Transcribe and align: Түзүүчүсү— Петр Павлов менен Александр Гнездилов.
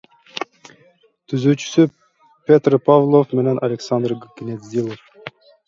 Түзүүчүсү— 1.33 1.85
Петр 2.49 2.77
Павлов 2.89 3.37
менен 3.43 3.63
Александр 3.71 4.19
Гнездилов. 4.27 5.09